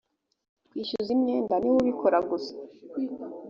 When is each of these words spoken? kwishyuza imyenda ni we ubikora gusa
kwishyuza 0.67 1.09
imyenda 1.17 1.53
ni 1.59 1.69
we 1.73 1.77
ubikora 1.81 2.17
gusa 2.29 2.53